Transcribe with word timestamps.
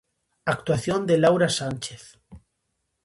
Actuación 0.55 1.05
de 1.05 1.15
Laura 1.19 1.47
Sánchez. 1.47 2.17